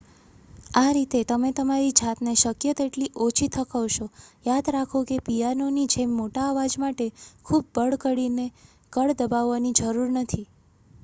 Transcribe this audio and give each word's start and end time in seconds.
આ 0.75 0.91
રીતે 0.93 1.19
તમે 1.25 1.49
તમારી 1.57 1.99
જાતને 1.99 2.33
શક્ય 2.35 2.73
તેટલી 2.75 3.09
ઓછી 3.25 3.49
થકવશો 3.55 4.07
યાદ 4.45 4.71
રાખો 4.73 5.03
કે 5.07 5.19
પિયાનોની 5.27 5.85
જેમ 5.93 6.17
મોટા 6.17 6.47
અવાજ 6.47 6.79
માટે 6.79 7.07
ખૂબ 7.45 7.71
બળ 7.75 8.01
કરીને 8.01 8.49
કળ 8.93 9.17
દબાવવાની 9.19 9.77
જરૂર 9.79 10.11
નથી 10.17 10.45